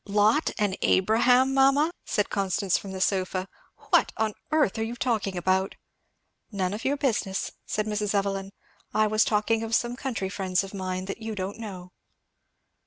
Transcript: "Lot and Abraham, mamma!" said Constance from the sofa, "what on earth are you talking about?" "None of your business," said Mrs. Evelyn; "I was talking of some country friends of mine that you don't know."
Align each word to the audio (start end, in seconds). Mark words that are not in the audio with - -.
"Lot 0.07 0.49
and 0.57 0.75
Abraham, 0.81 1.53
mamma!" 1.53 1.91
said 2.05 2.31
Constance 2.31 2.75
from 2.75 2.91
the 2.91 2.99
sofa, 2.99 3.47
"what 3.91 4.11
on 4.17 4.33
earth 4.49 4.79
are 4.79 4.83
you 4.83 4.95
talking 4.95 5.37
about?" 5.37 5.75
"None 6.51 6.73
of 6.73 6.83
your 6.83 6.97
business," 6.97 7.51
said 7.67 7.85
Mrs. 7.85 8.15
Evelyn; 8.15 8.51
"I 8.95 9.05
was 9.05 9.23
talking 9.23 9.61
of 9.61 9.75
some 9.75 9.95
country 9.95 10.27
friends 10.29 10.63
of 10.63 10.73
mine 10.73 11.05
that 11.05 11.21
you 11.21 11.35
don't 11.35 11.59
know." 11.59 11.91